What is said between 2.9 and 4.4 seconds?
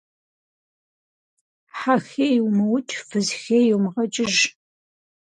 фыз хей йумыгъэкӏыж.